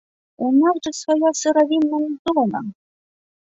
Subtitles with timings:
[0.45, 2.67] У нас жа свая сыравінная зона!